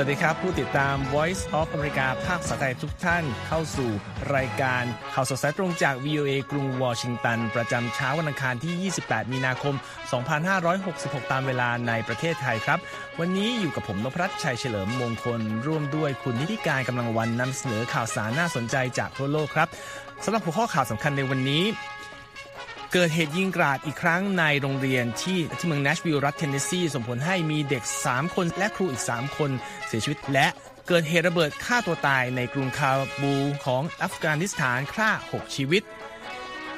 [0.00, 3.90] สวัสดีครับ ผู้ติดตาม Voice of America ภาคภาษาไทยทุกท่านเข้าสู่
[4.34, 4.82] รายการ
[5.14, 9.74] ข่าวสดสายตรงจาก VOA กรุงวอชิงตัน ประจำเช้าวันอังคารที่ 28 มีนาคม
[10.52, 12.78] 2566 ตามเวลาในประเทศไทยครับ
[13.20, 19.68] วันนี้อยู่กับผมนพรัตน์ชัยเฉลิมมงคล ร่วมด้วยคุณนิติการกำลังวันนำเสนอข่าวสารน่าสนใจจากทั่วโลกครับ
[20.24, 21.62] สำหรับหัวข้อข่าวสำคัญในวันนี้
[22.92, 29.50] เกิดเหตุยิงกราดอีกครั้งในโรงเรียนที่ที่เมืองนัชวิลล์รัฐเทนเนสซีส่งผลให้มีเด็ก 3 คนและครูอีก 3 คน
[29.86, 30.46] เสียชีวิต และ
[30.88, 32.90] เกิดเหตุระเบิดฆ่าตัวตายในกรุงคา
[33.22, 35.82] บูลของอัฟกานิสถานฆ่า 6 ชีวิต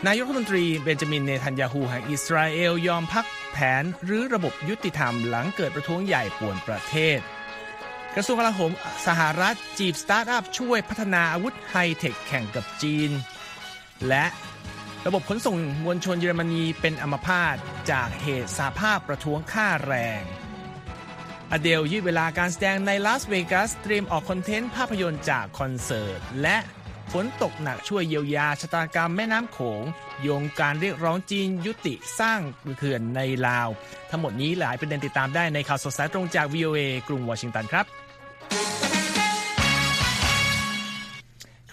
[0.06, 7.18] นายกรัฐมนตรีเบนจามินเนทันยาฮูแห่งอิสราเอลยอมพักแผนรื้อระบบยุติธรรมหลังเกิดประท้วงใหญ่ป่วนประเทศ
[8.16, 8.72] กระทรวงกลาโหม
[9.06, 13.10] สหรัฐจีบสตาร์ทอัพช่วยพัฒนาอาวุธไฮเทคแข่งกับจีน
[14.08, 14.24] และ
[15.06, 17.56] ระบบขนส่งมวลชนเยอรมนีเป็นอัมพาต
[17.90, 20.22] จากเหตุสาภาพประท้วงค่าแรง
[21.52, 26.56] อเดลยืดเวลาการแสดงในลาสเวกัสเตรียมออกคอนเทนต์ภาพยนตร์จากคอนเสิร์ต และ
[27.12, 29.82] ฝนตกหนักช่วยเยียวยาชะตากรรมแม่น้ำโขง
[30.22, 32.40] โยงการเรียกร้องจีนยุติสร้าง
[32.78, 33.68] เขื่อนในลาว
[34.10, 37.86] ทั้งหมดนี้หลายประเด็นติดตามได้ในข่าวสดสายตรงจาก VOA กรุงวอชิงตันครับ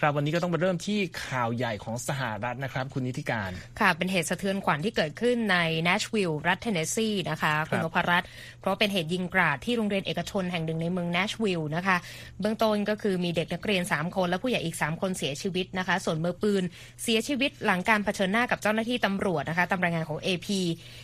[0.02, 8.28] รับวันนี้ก็ต้องมาเริ่มที่ข่าวใหญ่ของสหรัฐนะครับ คุณนิติการ ค่ะเป็นเหตุสะเทือนขวัญที่เกิดขึ้นในเนชวิลล์รัฐเทนเนสซีนะคะคุณนพรัตน์
[8.60, 11.96] เพราะเป็นเหตุยิงกราดที่โรงเรียนเอกชนแห่งหนึ่งในเมืองเนชวิลล์นะคะ
[12.40, 16.62] เบื้องต้นก็คือมีเด็กนักเรียน 3 คน และผู้ใหญ่อีก 3 คนเสียชีวิตนะคะ ส่วนมือปืน
[17.02, 20.48] เสียชีวิตหลังการเผชิญหน้ากับเจ้าหน้าที่ตำรวจนะคะตามรายงานของ AP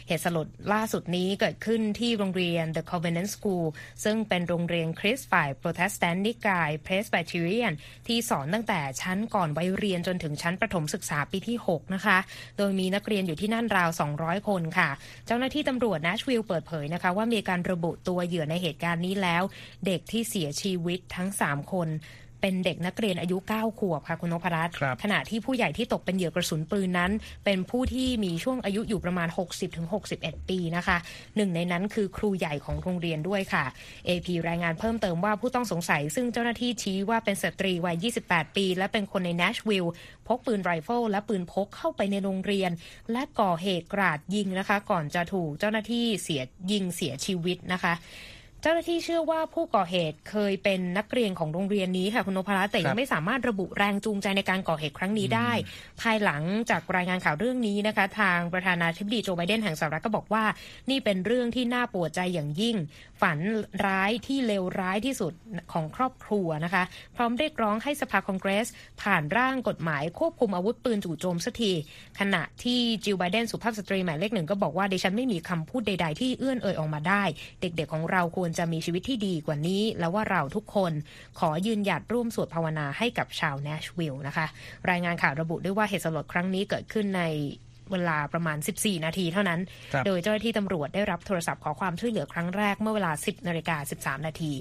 [0.08, 3.66] เหตุสลดล่าสุดนี้เกิดขึ้นที่โรงเรียน The Covenant School
[4.04, 7.72] ซึ่งเป็นโรงเรียนคริสต์ฝ่ายโปรเตสแตนต์นิกายเพรส b บ t เ r ียน
[8.06, 12.18] ที่สอนตั้งแต่ชั้นก่อนวัยเรียนจนถึงชั้นประถมศึกษาปีที่ 6 นะคะ
[12.58, 14.90] โดยมีนักเรียนอยู่ที่นั่นราว 200 คนค่ะ
[15.26, 19.42] เจ้าหน้าที่ตำรวจนัชวิลเปิดเผยนะคะ ว่ามีการระบุตัวเหยื่อในเหตุการณ์นี้แล้ว
[19.86, 21.88] เด็กที่เสียชีวิตทั้ง 3 คน
[22.44, 27.12] เป็นเด็กนักเรียนอายุ 9 ขวบค่ะคุณนพรัตน์ขณะที่ผู้ใหญ่ที่ตกเป็นเหยื่อกระสุนปืนนั้น
[27.44, 29.28] เป็นผู้ที่มีช่วงอายุอยู่ประมาณ
[29.88, 30.96] 60-61 ปีนะคะ
[31.36, 33.64] หนึ่งในนั้นคือครูใหญ่ของโรงเรียนด้วยค่ะ
[34.08, 39.88] AP รายงานเพิ่มเติมว่าผู้ต้องสงสัย ซึ่งเจ้าหน้าที่ชี้ว่าเป็นสตรีวัย 28 ปี และเป็นคนใน Nashville
[40.26, 42.70] พกปืนไรเฟิลและปืนพกเข้าไปในโรงเรียน
[43.12, 47.94] และก่อเหตุกราดยิงนะคะ ก่อนจะถูกเจ้าหน้าที่เสียยิงเสียชีวิตนะคะ
[48.64, 55.50] เจ้าหน้าที่เชื่อว่าผู้ก่อเหตุเคยเป็นนักเรียนของโรงเรียนนี้ค่ะคุณนพรัตน์แต่ยังไม่สามารถระบุแรงจูงใจในการก่อเหตุครั้งนี้ได้
[56.00, 60.44] ภายหลังจากรายงานข่าวเรื่องนี้นะคะ ทางประธานาธิบดีโจไบเดนแห่งสหรัฐก็บอกว่า
[60.90, 62.76] นี่เป็นเรื่องที่น่าปวดใจอย่างยิ่ง
[63.22, 63.38] ฝัน
[63.86, 65.32] ร้ายที่เลวร้ายที่สุด
[65.72, 66.82] ของครอบครัวนะคะ
[67.16, 68.68] พร้อมเรียกร้องให้สภาคองเกรส
[69.02, 71.72] ผ่านร่างกฎหมายควบคุมอาวุธปืนจู่โจมสักที
[72.20, 77.22] ขณะที่จิลไบเดนสุภาพสตรีหมายเลขหนึ่งก็บอกว่าดิฉันไม่มีคำพูดใด ๆ ที่เอื้อนเอ่ยออกมาได้
[77.60, 80.92] เด็กๆของเราควรจะมีชีวิตที่ดีกว่านี้ แล้วว่าเราทุกคน
[81.38, 84.46] ขอยืนหยัดร่วมสวดภาวนาให้กับชาวเนชวิลล์นะคะ
[84.90, 87.22] รายงานข่าวระบุด้วยว่าเหตุสลดครั้งนี้เกิดขึ้นใน
[87.92, 89.60] เวลาประมาณ 14 นาทีเท่านั้น
[90.06, 94.52] โดยเจ้าหน้าที่ตำรวจได้รับโทรศัพท์ขอความช่วยเหลือครั้งแรกเมื่อเวลา 10 นาฬิกา 13 นาที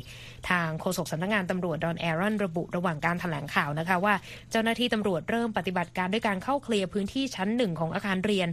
[0.50, 4.14] ทางโฆษกสำนักงงานตำรวจดอนแอรอนระบุระหว่างการถแถลงข่าวนะคะว่า
[4.52, 8.50] เจ้าหน้าที่ตำรวจเริ่มปฏิบัติการด้วยการเข้าเคลียร์พื้นที่ชั้นหนึ่งของอาคารเรียน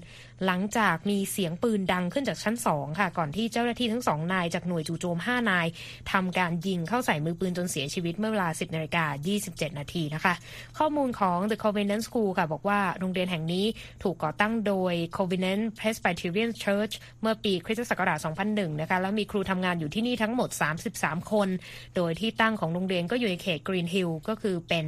[0.46, 5.66] หลังจากมีเสียงปืนดังขึ้นจากชั้น2ค่ะ ก่อนที่เจ้าหน้าที่ทั้งสองนายจากหน่วยจู่โจม 5 นาย
[6.12, 9.04] ทำการยิงเข้าใส่มือปืนจนเสียชีวิตเมื่อเวลา 10นาฬิกา
[9.42, 10.34] 27 นาทีนะคะ
[10.78, 13.66] ข้อมูลของ The Covenant School ค่ะ บอกว่าโรงเรียนแห่งนี้
[14.02, 18.18] ถูกก่อตั้งโดย Covenant Presbyterian Church เมื่อปีคริสตศักราช
[18.50, 20.48] 2001 นะคะ แล้วมีครูทำงานอยู่ที่นี่ทั้งหมด
[20.90, 21.48] 33 คน
[21.96, 24.86] โดยที่ตั้งของโรงเรียนก็อยู่ในเขต Green Hill ก็คือเป็น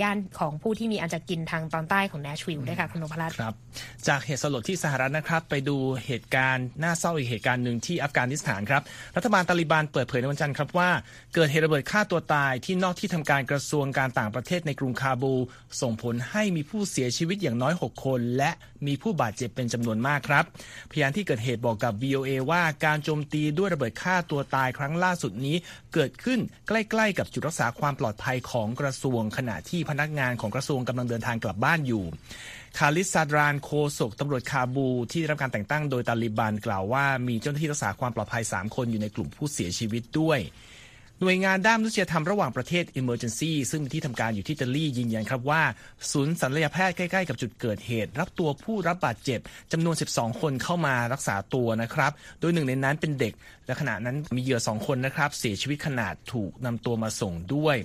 [0.00, 3.54] ย่านของผู้ที่มีอันจะกินทางตอนใต้ของเนชวิลล์ด้วยค่ะคุณนพรัตน์ครับ
[4.08, 5.76] จากเหตุสลดที่สหรัฐนะครับ ไปดู
[6.06, 8.82] เหตุการณ์น่าเศร้าอีกเหตุการณ์หนึ่งที่อัฟกานิสถานครับ
[9.16, 10.90] รัฐบาลตาลิบันเปิดเผยในวันจันทร์ครับว่า
[11.34, 15.34] เกิดเหตุระเบิดฆ่าตัวตายที่นอกที่ทำการกระทรวงการต่างประเทศในกรุงคาบู
[15.80, 18.50] ส่งผลให้มีผู้เสียชีวิตอย่างน้อย 6 คน และ
[18.86, 20.44] มีผู้บาดเจ็บเป็นจำนวนมากครับ
[20.90, 25.56] พยานที่เกิดเหตุบอกกับ VOA ว่าการโจมตีด้วยระเบิดฆ่าตัวตายครั้งล่าสุดนี้
[25.94, 26.38] เกิดขึ้น
[26.68, 32.04] ใกล้ ๆ กับจุดรักษาความปลอดภัยของกระทรวงขณะที่พนักงานของกระทรวงกำลังเดินทางกลับบ้านอยู่
[32.78, 40.38] คาลิสซาดรานโคศกตำรวจคาบูที่ได้รับการแต่งตั้งโดยตาลิบันกล่าวว่ามีเจ้าหน้าที่รักษาความปลอดภัย 3 คนอยู่ในกลุ่มผู้เสียชีวิตด้วย
[41.20, 45.62] หน่วยงานด้านมนุษยธรรมระหว่างประเทศ Emergency ซึ่งมีที่ทำการอยู่ที่อิตาลียืนยันครับว่า
[46.12, 49.40] ศูนย์ศัลยแพทย์ใกล้ๆกับจุดเกิดเหตุ รับตัวผู้รับบาดเจ็บ
[49.72, 53.32] จำนวน 12 คนเข้ามารักษาตัวนะครับ โดยหนึ่งในนั้นเป็นเด็ก
[53.66, 57.76] และขณะนั้นมีเหยื่อสองคนนะครับ เสียชีวิตขนาดถูกนำตัวมาส่งด้วย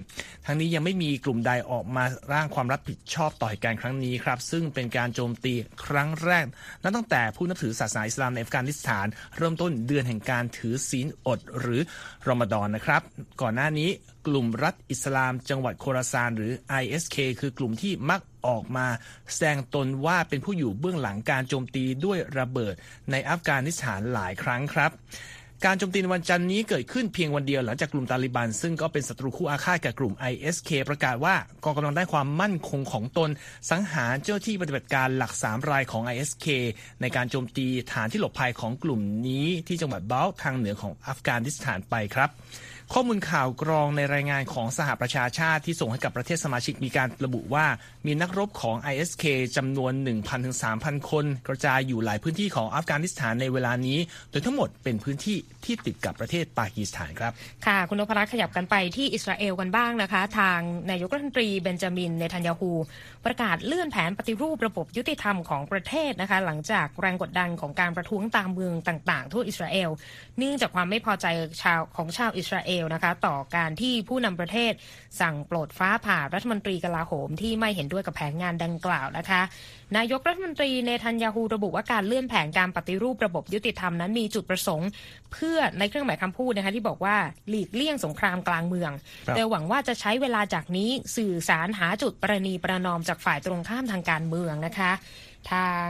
[0.46, 5.54] ทั้งนี้ยังไม่มีกลุ่มใดออกมาร่างความรับผิดชอบต่อเหตุการณ์ครั้งนี้ครับซึ่งเป็นการโจมตี
[5.86, 6.46] ครั้งแรก
[6.84, 9.08] นับตั้งแต่ผู้นับถือศาสนาอิสลามในอัฟกานิสถาน
[9.38, 11.82] เริ่มต้นเดือนแห่งการถือศีลอดหรือ
[12.28, 13.02] รอมฎอนนะครับ
[13.42, 13.90] ก่อนหน้านี้
[14.28, 16.52] กลุ่มรัฐอิสลามจังหวัดโคราซานหรือ
[16.82, 18.88] ISK คือกลุ่มที่มักออกมา
[19.32, 22.76] แสดงตนว่าเป็นผู้อยู่เบื้องหลังการโจมตีด้วยระเบิด
[23.12, 24.92] ในอัฟกานิสถานหลายครั้งครับ
[25.66, 33.30] การโจมตีในวันจันทร์นี้เกิดขึ้นเพียงวันเดียวหลังจากกลุ่มตาลิบัน ซึ่งก็เป็นศัตรูคู่อาฆาตกับกลุ่ม ISK ประกาศว่ากองกำลังได้ความมั่นคงของตน
[33.72, 36.48] สังหารเจ้าที่ปฏิบัติการหลักสามรายของ ISK
[37.02, 42.30] ในการโจมตีฐานที่หลบภัยของกลุ่มนี้ที่จังหวัดเบลทางเหนือของอัฟกานิสถานไปครับ
[42.96, 47.66] ข้อมูลข่าวกรองในรายงานของสหประชาชาติที่ส่งให้กับประเทศสมาชิกมีการระบุว่า
[48.06, 49.24] มีนักรบของ ISK
[49.58, 53.98] จำนวน 1,000ถึง3,000 คน กระจายอยู่หลายพื้นที่ของอัฟกานิสถานในเวลานี้
[54.32, 57.32] โดยทั้งหมดเป็นพื้นที่ที่ติดกับประเทศปากีสถานครับ
[57.66, 60.60] ค่ะ คุณนพรัตน์ขยับกันไปที่อิสราเอลกันบ้างนะคะ ทาง
[60.92, 62.72] นายกรัฐมนตรีเบนจามินเนทันยาฮู
[63.26, 69.90] ประกาศเลื่อนแผนปฏิรูประบบยุติธรรมของประเทศนะคะ หลังจากแรงกดดันของการประท้วงตามเมืองต่าง ๆ ทั่วอิสราเอล
[70.38, 71.26] เนื่องจากความไม่พอใจ
[71.62, 74.74] ชาวของชาวอิสราเอลนะคะต่อการการที่ผู้นำประเทศ
[75.22, 79.42] สั่งปลดฟ้าผ่ารัฐมนตรีกลาโหมที่ไม่เห็นด้วยกับแผนงานดังกล่าวนะคะ
[79.98, 84.90] นายกรัฐมนตรีเนทันยาฮูระบุว่าการเลื่อนแผนการปฏิรูประบบยุติธรรมนั้นมีจุดประสงค์
[85.34, 87.16] เพื่อในเครื่องหมายคำพูดนะคะที่บอกว่า
[87.50, 88.92] หลีกเลี่ยงสงครามกลางเมือง
[89.36, 94.92] โดยหวังว่าจะใช้เวลาจากนี้สื่อสารหาจุดประนีประนอมจากฝ่ายตรงข้ามทางการเมืองนะคะ
[95.52, 95.88] ทาง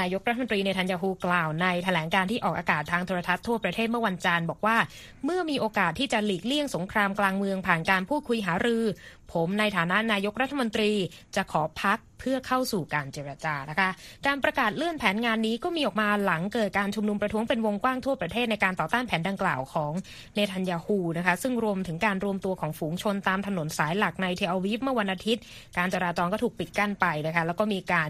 [0.00, 4.76] นายกรัฐมนตรีในทันยาฮูกล่าวในแถลงการที่ออกอากาศทางโทรทัศน์ทั่วประเทศเมื่อวันจันทร์บอกว่า
[5.24, 8.84] เมื่อมีโอกาสที่จะหลีกเลี่ยงสงครามกลางเมืองผ่านการพูดคุยหารือ
[9.32, 10.92] ผมในฐานะนายกรัฐมนตรี
[11.36, 13.90] จะขอพักเพื่อเข้าสู่การเจรจานะคะ
[14.26, 19.92] การประกาศเลื่อนแผนงานนี้ก็มีออกมาหลังเกิดการชุมนุมประท้วงเป็นวงกว้างทั่วประเทศในการต่อต้านแผนดังกล่าวของ
[20.34, 25.42] เนทันยาฮูนะคะ ซึ่งรวมถึงการรวมตัวของฝูงชนตามถนนสายหลักในเทอวีฟเมื่อวันอาทิตย์
[25.76, 28.08] การจราจรก็ถูกปิดกั้นไปนะคะ แล้วก็มีการ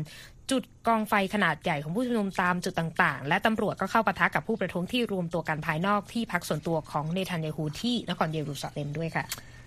[0.50, 9.25] จุดกองไฟขนาดใหญ่ของผู้ชุมนุมตามจุดต่าง ๆ และตำรวจก็เข้าปะทะกับผู้ประท้วงที่รวมตัวกันภายนอกที่พักส่วนตัวของเนทันเยฮูที่นครเยรูซาเล็มด้วยค่ะ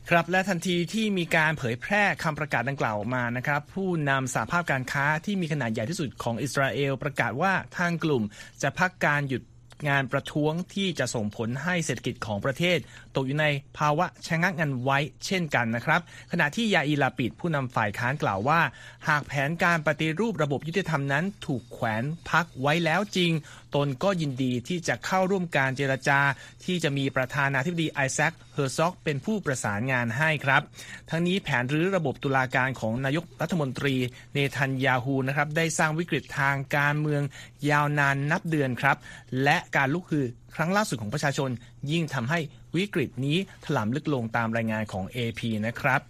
[0.09, 8.23] ครับและทันทีที่มีการเผยแพร่คำประกาศดังกล่าวออกมานะครับ ผู้นำสาภาพการค้าที่มีขนาดใหญ่ที่สุดของอิสราเอลประกาศว่าทางกลุ่ม
[8.61, 9.41] จะพักการหยุด
[9.89, 12.77] งานประท้วงที่จะส่งผลให้เศรษฐกิจของประเทศ
[13.15, 13.47] ตกอยู่ใน
[13.77, 16.01] ภาวะชะงักงันไว้เช่นกันนะครับ
[16.31, 18.59] ขณะที่ยาอีลาปิดผู้นำฝ่ายค้านกล่าวว่า
[19.07, 23.31] หากแผนการปฏิรูประบบยุติธรรมนั้น ถูกแขวนพักไว้แล้วจริง
[23.75, 26.19] ตนก็ยินดีที่จะเข้าร่วมการเจรจา
[26.65, 30.61] ที่จะมีประธานาธิบดีไอแซคเฮอร์ซอกเป็นผู้ประสานงานให้ครับ
[31.09, 33.95] ทั้งนี้แผนรื้อระบบตุลาการของนายกรัฐมนตรี
[34.33, 37.21] เนทันยาฮูนะครับได้สร้างวิกฤตทางการเมือง
[37.69, 38.97] ยาวนานนับเดือนครับ
[39.43, 40.25] และการลุกคือ
[40.55, 41.49] ครั้งล่าสุดของประชาชน
[41.91, 42.39] ยิ่งทำให้
[42.75, 46.01] วิกฤตนี้ถล่มลึกลงตามรายงานของ AP นะครับ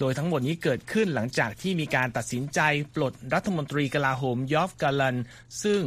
[0.00, 2.60] โดยทั้งหมดนี้เกิดขึ้นหลังจากที่มีการตัดสินใจ
[2.94, 5.16] ปลดรัฐมนตรีกลาโหมยอฟกาลัน
[5.62, 5.82] ซึ่ง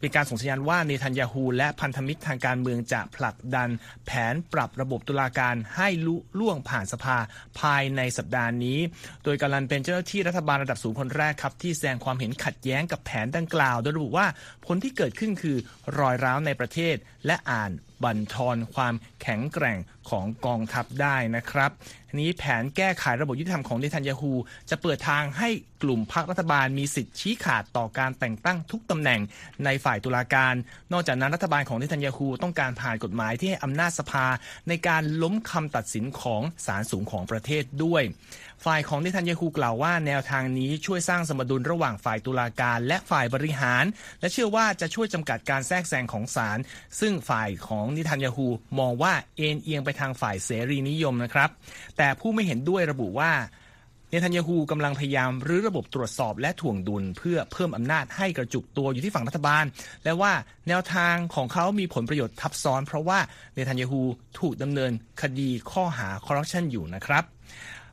[0.00, 3.68] เป็นการส่งสัญญาณว่าเนทันยาฮูและพันธมิตรทางการเมืองจะผลักดัน
[4.06, 7.16] แผนปรับระบบตุลาการให้ลุล่วงผ่านสภา
[7.60, 8.78] ภายในสัปดาห์นี้
[9.24, 14.26] โดยกาลันเป็นเจ้าหน้าที่รัฐบาลระดับสูงคนแรกครับ ที่แสดงความเห็นขัดแย้งกับแผนดังกล่าว โดยระบุว่า
[14.66, 15.56] ผลที่เกิดขึ้นคือ
[15.98, 16.96] รอยร้าวในประเทศ
[17.26, 17.72] และอ่าน
[18.04, 19.78] บั่นทอนความแข็งแกร่ง
[20.10, 21.70] ของกองทัพได้นะครับ
[22.16, 24.32] นี้แผนแก้ไขระบบยุติธรรมของเนทันยาฮู
[24.70, 25.48] จะเปิดทางให้
[25.82, 29.20] กลุ่มพรรครัฐบาลมีสิทธิ์ชี้ขาดต่อการแต่งตั้งทุกตำแหน่ง
[29.64, 30.54] ในฝ่ายตุลาการ
[30.92, 34.26] นอกจากนั้นรัฐบาลของเนทันยาฮูต้องการผ่านกฎหมายที่ให้อำนาจสภา
[34.68, 38.02] ในการล้มคำตัดสินของศาลสูงของประเทศด้วย
[38.64, 43.84] ฝ่ายของเนทันยาฮูกล่าวว่าแนวทางนี้ช่วยสร้างสมดุลระหว่างฝ่ายตุลาการและฝ่ายบริหาร
[44.20, 46.58] และเชื่อว่าจะช่วยจำกัดการแทรกแซงของศาล
[47.00, 48.46] ซึ่งฝ่ายของนิทันยาฮู
[48.78, 51.50] มองว่าเอ็นเอียงไปทางฝ่ายเสรีนิยมนะครับ
[51.96, 53.32] แต่ผู้ไม่เห็นด้วยระบุว่า
[54.10, 59.64] เนทันยาฮูกำลังพยายามรื้อระบบตรวจสอบและถ่วงดุล เพื่อเพิ่มอำนาจให้กระจุกตัวอยู่ที่ฝั่งรัฐบาล
[60.04, 60.32] และว่า
[60.68, 63.18] แนวทางของเขามีผลประโยชน์ทับซ้อน เพราะว่า
[63.54, 64.00] เนทันยาฮู
[64.38, 67.24] ถูกดำเนินคดีข้อหาคอร์รัปชันอยู่นะครับ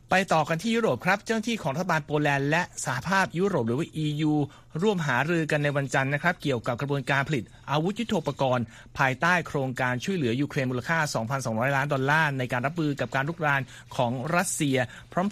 [0.09, 4.33] ไปต่อกันที่ยุโรปครับ เจ้าหน้าที่ของรัฐบาลโปแลนด์และสหภาพยุโรปหรือว่า EU
[4.81, 8.65] ร่วมหารือกันในวันจันทร์นะครับ เกี่ยวกับกระบวนการผลิต อาวุธยุโทโธปกรณ์
[8.99, 10.99] ภายใต้โครงการช่วยเหลือยูเครนมูลค่า
[11.37, 13.61] 2,200 ล้านดอลลาร์ในการรับมือกับการลุกราน
[13.95, 14.77] ของรัสเซีย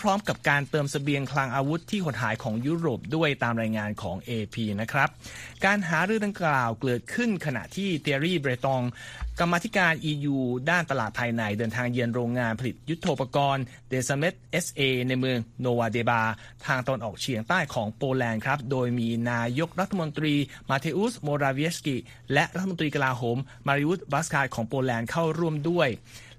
[0.02, 5.10] พร้อม ๆ กับการเติมสเสบียงคลังอาวุธที่หดหายของยุโรปด้วยตามรายงานของ AP นะครับ
[5.66, 8.84] การหารือดังกล่าวเกิดขึ้นขณะที่เทอรี่เบรตอง
[9.40, 10.38] กรรมธิการ EU
[10.70, 16.22] ด้านตลาดภายในเดินทางเยือนโรงงานผลิตยุทโธปกรณ์เดซเมตเอสเอในเมืองโนวาเดบา
[16.66, 20.34] ทางตอนออกเฉียงใต้ของโปแลนด์ครับ โดยมีนายกรัฐมนตรี
[20.70, 21.98] มาเทอุสโมราเวียสกิ
[22.34, 23.38] และรัฐมนตรีกลาโหม
[23.68, 25.90] มาริอุสบาสคาดของโปแลนด์เข้าร่วมด้วย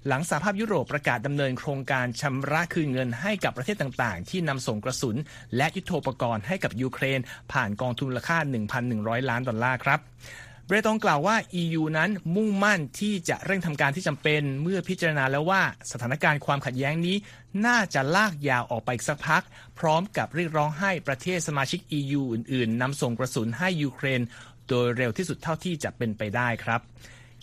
[0.07, 5.15] หลังสหภาพยุโรปประกาศดำเนินโครงการชำระคืนเงินให้กับประเทศต่างๆ ที่นำส่งกระสุน
[5.57, 7.19] และยุทโธปกรณ์ให้กับยูเครน
[7.51, 8.37] ผ่านกองทุนราค่า
[8.83, 9.99] 1,100 ล้านดอลลาร์ครับ
[10.67, 17.15] เบรตองกล่าวว่า EU นั้นมุ่งมั่นที่จะเร่งทำการที่จำเป็น เมื่อพิจารณาแล้วว่าสถานการณ์ความขัดแย้งนี้
[17.65, 19.43] น่าจะลากยาวออกไปสักพัก
[19.79, 24.21] พร้อมกับเรียกร้องให้ประเทศสมาชิก EU อื่น ๆนำส่งกระสุนให้ยูเครน
[24.69, 26.81] โดยเร็วที่สุดเท่าที่จะเป็นไปได้ครับ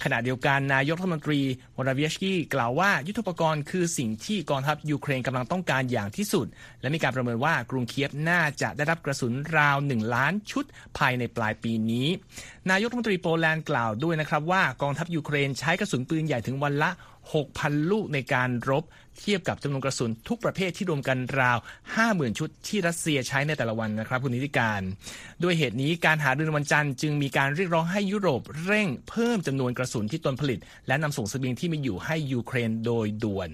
[0.05, 1.41] ขณะเดียวกันนายกรัฐมนตรี
[1.77, 6.47] วราเวียชกี้กล่าวว่ายุทธปกรณ์คือสิ่งที่กองทัพยูเครนกำลังต้องการอย่างที่สุด
[6.81, 10.65] และมีการประเมินว่ากรุงเคียฟน่าจะได้รับกระสุนราวหนึ่งล้านชุด
[10.99, 12.07] ภายในปลายปีนี้
[12.71, 16.91] นายกรัฐมนตรีโปแลนด์กล่าวด้วยนะครับว่ากองทัพยูเครนใช้กระสุนปืนใหญ่ถึงวันละ
[17.41, 18.85] 6,000 ลูกในการรบ
[19.21, 21.59] เทียบกับจำนวนกระสุนทุกประเภทที่รวมกันราว
[21.99, 24.81] 50,000 ชุดที่รัสเซียใช้ในแต่ละวันนะครับคุณนิติการ
[25.43, 33.49] ด้วยเหตุนี้การหารือวันจันทร์จึงมีการเรียกร้องให้ยุโรปเร่งเพิ่มจำนวนกระสุนที่ตนผลิต และนำส่งสเสบียงที่มีอยู่ให้ยูเครนโดยด่วน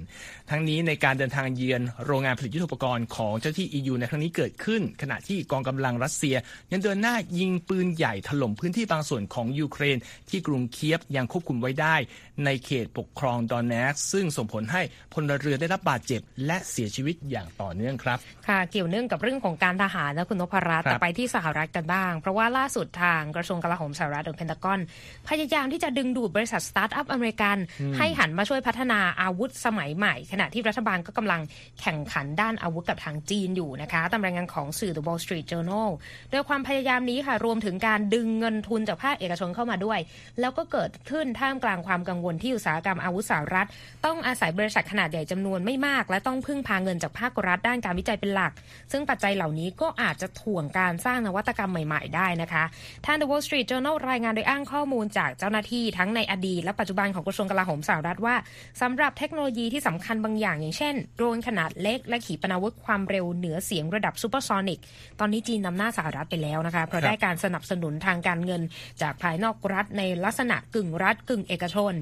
[0.50, 6.36] ทั้งนี้ในการเดินทางเยือนโรงงานผลิตยุทโธปกรณ์ของเจ้าที่ EU ในครั้งนี้เกิดขึ้น ขณะที่กองกำลังรัสเซีย
[6.72, 9.96] ยังเดินหน้ายิงปืนใหญ่ถล่มพื้นที่บางส่วนของยูเครน
[10.30, 11.96] ที่กรุงเคียฟยังควบคุมไว้ได้
[12.44, 24.80] ในเขตปกครองดอนเนกซึ่งส่งผลให้พลเรือนได้รับบาดเจ็บ และเสียชีวิตอย่างต่อเนื่องครับ ค่ะเกี่ยวเนื่องกับเรื่องของการทหารนะคุณนพรัตน์แต่ไปที่สหรัฐกันบ้าง เพราะว่าล่าสุดทางกระทรวงกลาโหมสหรัฐหรือเพนตากอน
[25.28, 27.56] พยายามที่จะดึงดูดบริษัทสตาร์ทอัพอเมริกัน
[27.98, 31.40] ให้หันมาช่วยพัฒนาอาวุธสมัยใหม่ ขณะที่รัฐบาลก็กำลัง
[31.80, 35.88] แข่งขันด้านอาวุธกับทางจีนอยู่นะคะตามรายงานของสื่อ The Wall Street Journal
[36.30, 39.98] โดยความพยายามนี้ค่ะรวมถึงการดึงเงินทุนจากภาคเอกชนเข้ามาด้วย
[40.40, 43.68] แล้วก็เกิดขึ้นท่ามกลางความกังวลที่อุตสาหกรรมอาวุธสหรัฐ
[44.06, 48.52] ต้องอาศัยบริษัทขนาดใหญ่จำนวนไม่มาก และต้องพึ่งพาเงินจากภาครัฐด้านการวิจัยเป็นหลัก
[48.92, 52.64] ซึ่งปัจจัยเหล่านี้ก็อาจจะถ่วงการสร้างนวัตกรรมใหม่ๆ ได้นะคะ
[53.04, 58.36] ทาง The Wall Street Journal รายงานโดยอ้างข้อมูลจากเจ้าหน้าที่ทั้งในอดีตและปัจจุบันของกระทรวงกลาโหมสหรัฐว่า
[58.80, 64.80] สำหรับเทคโนโลยีที่สำคัญบางอย่าง อย่างเช่นโดรนขนาดเล็ก และขีปนาวุธความเร็วเหนือเสียงระดับซูเปอร์ซอนิก
[65.20, 68.62] ตอนนี้จีนนำหน้าสหรัฐไปแล้วนะคะเพราะได้การสนับสนุนทางการเงิน
[69.02, 71.92] จากภายนอกรัฐในลักษณะกึ่งรัฐกึ่งเอกชน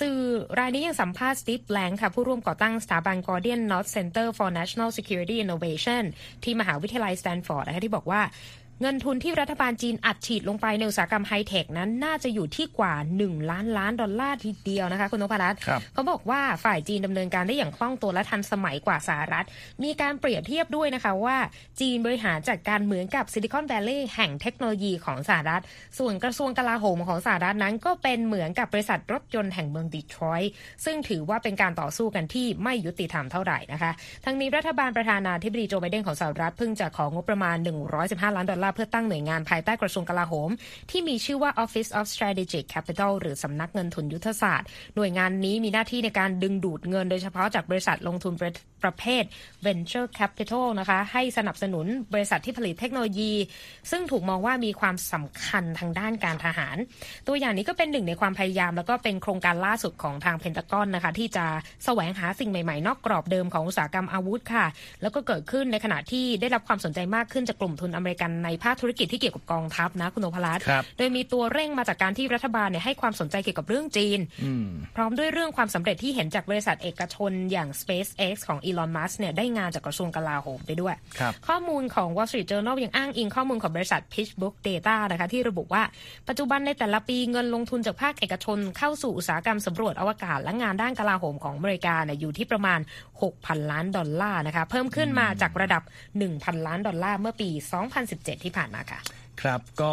[0.00, 0.16] สื่อ
[0.58, 6.04] รายนี้ยังสัมภาษณ์สตีฟแบลงก์ค่ะผู้ร่วมก่อตั้งงสถาบัน Guardian North Center for National Security Innovation
[6.44, 8.20] ที่มหาวิทยาลัยสแตนฟอร์ดนะคะที่บอกว่า
[8.82, 15.60] เงินทุนที่รัฐบาลจีนอัดฉีดลงไปในอุตสาหกรรมไฮเทคนั้นน่าจะอยู่ที่กว่า 1 ล้านล้านดอลลาร์ทีเดียวนะคะ คุณนพรัตน์
[15.94, 19.46] เขาบอกว่าฝ่ายจีนดำเนินการได้อย่างคล่องตัวและทันสมัยกว่าสหรัฐ
[19.82, 21.36] มีการเปรียบเทียบด้วยนะคะว่า
[21.80, 25.62] จีนบริหารจัดการเหมือนกับซิลิคอนแวลลีย์แห่งเทคโนโลยีของสหรัฐ
[25.98, 30.52] ส่วนกระทรวงกลาโหมของสหรัฐนั้น ก็เป็นเหมือนกับบริษัทรถยนต์แห่งเมืองดีทรอยต์
[30.84, 33.90] ซึ่งถือว่าเป็นการต่อสู้กันที่ไม่ยุติธรรมเท่าไหร่นะคะ
[34.24, 37.56] ทั้งนี้รัฐบาลประธานาธิบดีโจไบเดนของสหรัฐเพิ่งจะของบประมาณ
[37.96, 40.50] 115 ล้านดอลลาร์เพื่อตั้งหน่วยงานภายใต้กระทรวงกลาโหม
[40.90, 49.24] ที่มีชื่อว่า Office of Strategic Capital หรือสำนักเงินทุนยุทธศาสตร์ หน่วยงานนี้มีหน้าที่ในการดึงดูดเงินโดยเฉพาะจากบริษัทลงทุนประประเภท
[49.66, 53.32] Venture Capital นะคะ ให้สนับสนุนบริษัทที่ผลิตเทคโนโลยี
[53.90, 56.76] ซึ่งถูกมองว่ามีความสำคัญทางด้านการทหาร
[57.26, 61.46] ตัวอย่างนี้ก็เป็นหนึ่งในความพยายาม แล้วก็เป็นโครงการล่าสุดของทางเพนตากอนนะคะ ที่จะ
[61.84, 64.66] แสวงหาสิ่งใหม่ๆ นอกกรอบเดิมของอุตสาหกรรมอาวุธค่ะ
[65.02, 70.60] แล้วก็เกิดขึ้นในขณะที่ได้รับความสนใจมากขึ้นจากกลุ่มทุนอเมริกันในภาคธุรกิจที่เกี่ยวกับกองทัพนะคุณโอภรัต
[70.98, 74.18] โดยมีตัวเร่งมาจากการที่รัฐบาลเนี่ยให้ความสนใจเกี่ยวกับเรื่องจีน
[74.96, 80.94] พร้อมด้วยเรื่องความสำเร็จที่เห็นจากบริษัทเอกชนอย่าง SpaceX ของ Elon Musk เนี่ยได้งานจากกระทรวงกลาโหมไปด้วย
[81.48, 85.82] ข้อมูลของ Wall Street Journal ยังอ้างอิงข้อมูลของบริษัท PitchBook Data นะคะที่ระบุว่า
[86.28, 92.80] ปัจจุบันในแต่ละปีเงินลงทุนจากภาคเอกชนเข้าสู่อุตสาหกรรมสำรวจอวกาศและงานด้านกลาโหมของอเมริกาเนี่ยอยู่ที่ประมาณ
[93.20, 95.82] 6,000 ล้านดอลลาร์นะคะเพิ่มขึ้นมาจากระดับ
[96.24, 97.50] 1,000 ล้านดอลลาร์เมื่อปี
[98.00, 99.00] 2017ที่ผ่านมาค่ะ
[99.42, 99.92] ครับก็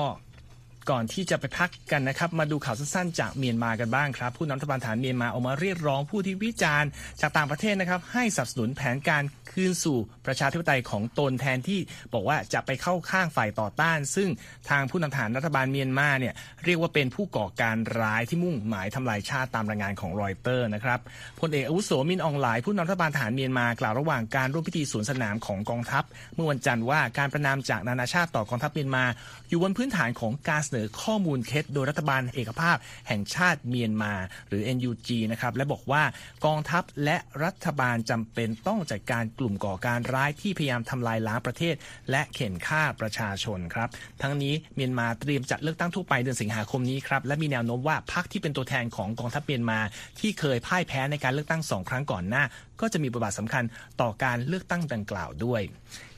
[0.90, 6.90] ก่อนที่จะไปพักกันนะครับ มาดูข่าวสั้นๆจากเมียนมากันบ้างครับ ผู้นำรัฐบาลฐานเมียนมาออกมาเรียกร้องผู้ที่วิจารณ์
[7.22, 11.80] จากต่างประเทศนะครับ ให้สนับสนุนแผนการคืนสู่ประชาธิปไตยของตนแทนที่
[12.14, 14.30] บอกว่าจะไปเข้าข้างฝ่ายต่อต้าน ซึ่ง
[14.70, 16.34] ทางผู้นำฐานรัฐบาลเมียนมาเนี่ย
[16.66, 21.00] เรียกว่าเป็นผู้ก่อการร้ายที่มุ่งหมายทำลายชาติตามรายงานของรอยเตอร์นะครับ
[21.40, 26.04] พลเอกอาวุโสมินอองหลายผู้นำรัฐบาลฐานเมียนมากล่าวระหว่างการร่วมพิธีสวนสนามของกองทัพ
[26.36, 29.04] เมื่อวันจันทร์ว่าการประนามจากนานาชาติต่อกองทัพเมียนมา
[29.50, 34.14] อยู่บนพื้นฐานของการเสนอข้อมูลเท็จโดยรัฐบาลเอกภาพแห่งชาติเมียนมา
[34.48, 36.04] หรือ NUG นะครับและบอกว่า
[36.46, 41.76] กองทัพและรัฐบาลจำเป็นต้องจัดการกลุ่มก่อการร้ายที่พยายามทำลายล้างประเทศ
[42.12, 43.90] และเข็นฆ่าประชาชนครับ
[44.22, 49.80] ทั้งนี้เมียนมาเตรียมจัดเลือกตั้งทั่วไปเดือนสิงหาคมนี้ครับและมีแนวโน้มว่าพรรคที่เป็นตัวแทนของกองทัพเมียนมา
[50.20, 52.44] ที่เคยพ่ายแพ้ในการเลือกตั้งสองครั้งก่อนหน้า
[52.82, 53.64] ก็จะมีบทบาทสำคัญ
[54.02, 55.62] ต่อการเลือกตั้งดังกล่าวด้วย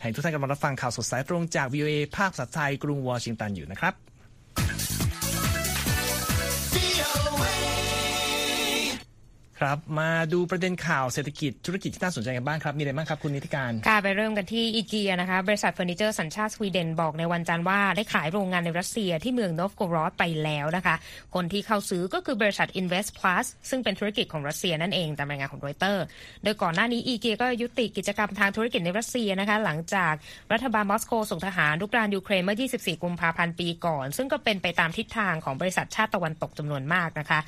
[0.01, 4.08] ให้ทุกท่านกำลังรับฟังข่าวสดสายตรงจาก VOA ภาคภาษาไทยกรุงวอชิงตันอยู่นะครับ
[6.73, 7.68] Be.
[9.59, 20.95] ครับมาดูประเด็นข่าวเศรษฐกิจธุรกิจที่น่าสนใจกันบ้างครับ มีอะไรบ้างครับคุณนิติการค่ะไปเริ่มกันที่อีเกียนะคะบริษัทเฟอร์นิเจอร์สัญชาติสวีเดนบอกในวันจันทร์ว่าได้ขายโรงงานในรัสเซียที่เมืองโนฟโกรอดไปแล้วนะคะ
[21.35, 26.03] คนที่เข้าซื้อก็คือบริษัท Invest Plus ซึ่งเป็นธุรกิจของรัสเซียนั่นเองตามรายงานของรอยเตอร์
[26.43, 30.13] โดยก่อนหน้านี้อีเกียก็ยุติกิจกรรมทางธุรกิจในรัสเซียนะคะหลังจาก
[30.53, 37.39] รัฐบาลมอสโกส่งทหารลุกรานยูเครนเมื่อ 24 กุมภาพันธ์ปีก่อน ซึ่งก็เป็นไปตามทิศทางของบริษัทชาติตะวันตกจำนวนมากนะคะ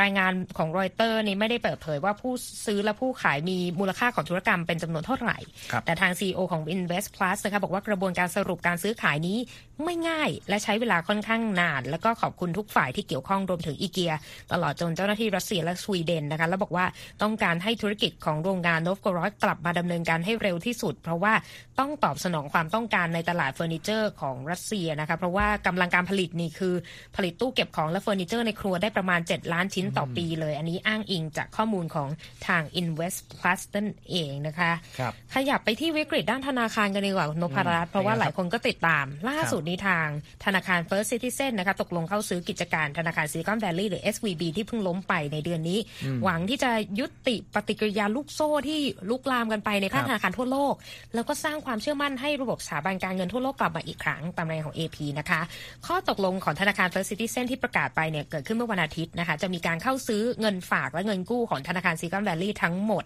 [0.00, 2.32] รายงานของรอยเตอร์นี้ไม่ได้เปิดเผยว่าผู้
[2.66, 5.38] ซื้อและผู้ขายมีมูลค่าของธุรกรรมเป็นจำนวนเท่าไหร่
[5.72, 9.38] ครับแต่ทาง CEO ของ Invest Plus นะคะบอกว่ากระบวนการสรุปการซื้อขายนี้
[9.84, 14.12] ไม่ง่าย และใช้เวลาค่อนข้างนาน แล้วก็ขอบคุณทุกฝ่ายที่เกี่ยวข้องรวมถึงอีเกีย
[14.52, 16.86] ตลอดจนเจ้าหน้าที่รัสเซียและสวีเดนนะคะแล้วบอกว่า
[17.22, 21.32] ต้องการให้ธุรกิจของโรงงานโนฟโกรอดกลับมาดำเนินการให้เร็วที่สุด เพราะว่า
[21.78, 26.74] ต้องตอบสนองความต้องการในตลาดเฟอร์นิเจอร์ของรัสเซียนะคะเพราะว่ากำลังการผลิตนี่คือ
[27.16, 32.08] ผลิตตู้เก็บของและเฟอร์นิเจอร์ในครัวได้ประมาณ 7 ล้านชิ้นต่อปีเลย อันนี้อ้างอิงจากข้อมูลของ
[32.46, 40.06] ทาง Invest Plus นั่นเองนะคะครับขยับไปที่วิกฤตด้านธนาคารกันดีกว่าคุณนพรัตน์เพราะว่าหลายคนก็ติดตามล่าสุดนี้ทาง
[40.44, 45.78] ธนาคาร First Citizen นะคะตกลงเข้าซื้อกิจการธนาคาร Silicon Valley หรือ SVB ที่เพิ่งล้มไปในเดือนนี้
[46.24, 46.70] หวังที่จะ
[47.00, 50.74] ยุติปฏิกิริยาลูกโซ่ที่ลุกลามกันไปในภาคครับธนาคารทั่วโลก
[51.14, 55.40] แล้วก็สร้างความเชื่อมั่นให้ระบบสถาบันการเงินทั่วโลกกลับมาอีกครั้งตามรายงานของ AP นะคะ
[55.86, 63.04] ข้อตกลงของธนาคาร First Citizen ที่ประกาศไปเนี่ยเกิดขึ้นเมื่อวันอาทิตย์นะคะจะมีการเข้าซื้อเงินฝากและเงินกู้ของธนาคาร Silicon Valley ทั้งหมด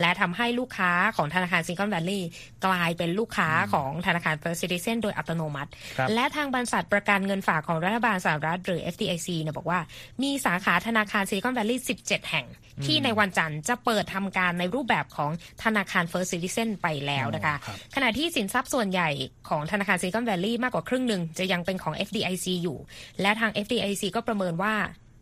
[0.00, 2.22] และทำให้ลูกค้าของธนาคาร Silicon Valley
[2.66, 9.80] กลายเป็นลูกค้าของธนาคาร First Citizen โดยอัตโนมัติครับและทางบริษัทประกันเงินฝากของรัฐบาลสหรัฐหรือ FDIC เนี่ยบอกว่า
[10.22, 12.46] มีสาขาธนาคาร Silicon Valley 17 แห่ง
[12.86, 15.30] ที่ในวันจันทร์จะเปิดทำการในรูปแบบของ
[15.64, 19.08] ธนาคาร First Citizen ไปแล้วนะคะอ๋อครับขณะที่สินทรัพย์ส่วนใหญ่
[19.48, 22.78] ของธนาคาร Silicon Valley มากกว่าครึ่งหนึ่งจะยังเป็นของ FDIC อยู่
[23.20, 24.74] และทาง FDIC ก็ประเมินว่า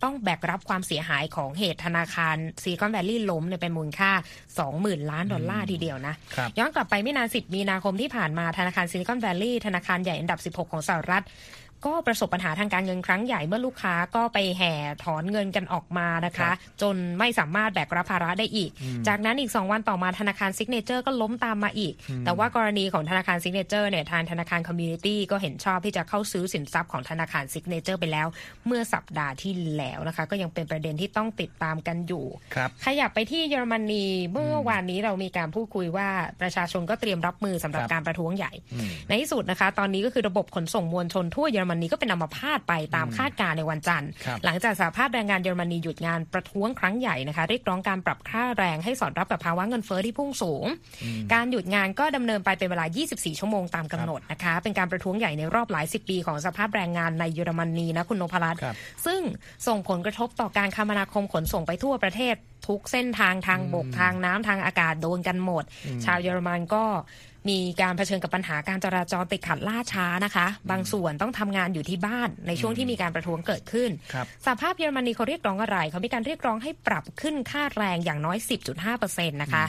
[0.03, 4.11] ต้องแบกรับความเสียหายของเหตุธนาคาร Silicon Valley ล้มเนี่ยเป็นมูลค่า
[4.61, 11.25] 20,000 ล้านดอลลาร์ทีเดียวนะครับย้อนกลับไปไม่นาน 10 มีนาคมที่ผ่านมาธนาคารซิลิคอนแวลลีย์ธนาคารใหญ่อันดับ 16 ของสหรัฐ
[11.87, 14.73] ก็ประสบปัญหาทางการเงินครั้งใหญ่เมื่อลูกค้าก็ไปแห่
[15.05, 18.71] ถอนเงินกันออกมานะครัคะบจนไม่สามารถแบกรับภาระได้อีก
[19.09, 28.27] จากนั้นอีก 2 วันต่อมาธนาคารซิกเนเจอร์ก็ล้มตามมาอีก แต่ว่ากรณีของธนาคารซิกเนเจอร์เนี่ยทางธนาคารคอมมูนิตี้ก็เห็นชอบที่จะเข้าซื้อสินทรัพย์ของธนาคารซิกเนเจอร์ไปแล้ว
[28.67, 36.09] เมื่อสัปดาห์ที่แล้วนะคะ ก็ยังเป็นประเด็นที่ต้องติดตามกันอยู่ครับขยับไปที่เยอรมนีเมื่อวานนี้เรามีการพูดคุยว่า
[36.41, 50.65] ประชาชนก็เตรียมรับมือสำหรับครับการประท้วงใหญ่อืมในที่สุดนะคะ ตอนนี้ก็คือระบบขนส่งมวลชนทั่วเยอรมนีก็เป็นอัมพาตไปตามคาดการณ์ในวันจันทร์ครับหลังจากสหภาพแรงงานเยอรมนีหยุดงานประท้วงครั้งใหญ่นะคะเรียกร้องการปรับค่าแรงให้สอดรับกับภาวะเงินเฟ้อที่พุ่งสูง
[51.33, 59.21] การหยุดงานก็ดำเนินไปเป็นเวลา 24 ชั่วโมงตามกำหนดนะคะเป็นการประท้วงใหญ่ในรอบหลายสิบปีของสภาพแรงงานในเยอรมนีนะคุณนพรัตน์ครับซึ่ง
[59.67, 65.65] ส่งผลกระทบต่อการคมนาคมขนส่งไปทั่วประเทศทุกเส้นทางทางบกทางน้ำทางอากาศโดนกันหมด
[66.05, 66.85] ชาวเยอรมันก็
[67.51, 78.39] มีการเผชิญกับปัญหาการจราจรติดขัดล่าช้านะคะ บางส่วนต้องทำงานอยู่ที่บ้านในช่วงที่มีการประท้วงเกิดขึ้นครับสหภาพเยอรมนีเขาเรียกร้องอะไร เขามีการเรียกร้องให้ปรับขึ้นค่าแรงอย่างน้อย
[78.85, 79.65] 10.5%นะคะ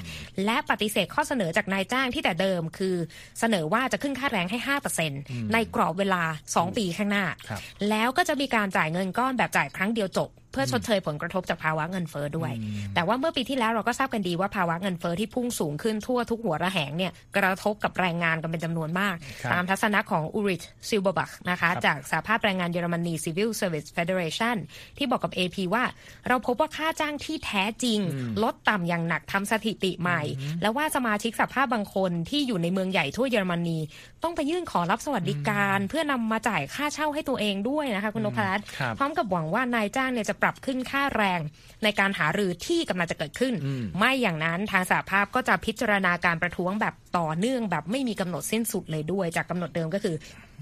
[0.45, 2.95] และปฏิเสธข้อเสนอจากนายจ้างที่แต่เดิมคือ
[3.39, 4.58] เสนอว่าจะขึ้นค่าแรงให้
[5.06, 6.23] 5%ในกรอบเวลา
[6.54, 12.52] 2 ปีข้างหน้าครับแล้วก็จะมีการจ่ายเงินก้อนแบบจ่ายครั้งเดียวจบ เพื่อชดเชยผลกระทบจากภาวะเงินเฟ้อด้วย
[12.94, 24.56] แต่ว่าเมื่อปีที่แล้วเราก็ทราบกันดีว่าภาวะเงินเฟ้อที่พุ่งสูงขึ้นทั่วทุกหัวระแหงเนี่ยกระทบกับแรงงานกันเป็นจำนวนมากครับตามทัศนะของอูริชซิลเบอร์บักนะคะครับจากสหภาพแรงงานเยอรมนี Civil Service Federation
[24.98, 25.84] ที่บอกกับ AP ว่า
[26.28, 28.00] เราพบว่าค่าจ้างที่แท้จริง
[28.44, 30.22] ลดต่ำอย่างหนักทำสถิติใหม่
[30.62, 33.78] และว่าสมาชิกสภาพบางคนที่อยู่ในเมืองใหญ่ทั่วเยอรมนี
[34.24, 41.39] ต้องไปยื่นขอรับสวัสดิการ เพื่อนำมาจ่ายค่าเช่าให้ตัวเองด้วยนะคะคุณนพรัตน์ครับพร้อมกับหวังว่านายจ้างเนี่ยจะปรับขึ้นค่าแรง
[41.84, 50.17] ในการหารือที่กำลังจะเกิดขึ้นอืมไม่อย่างนั้นทางสหภาพก็จะพิจารณาการประท้วงแบบต่อเนื่องแบบไม่มีกำหนดสิ้นสุดเลยด้วยจากกำหนดเดิมก็คือ